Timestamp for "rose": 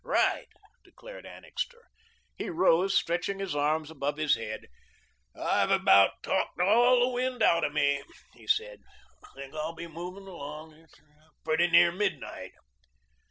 2.49-2.97